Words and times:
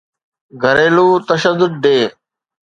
گھريلو 0.63 1.07
تشدد 1.27 1.71
ڊي 1.83 1.99